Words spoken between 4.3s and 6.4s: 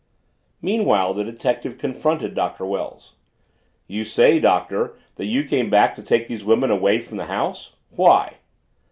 Doctor, that you came back to take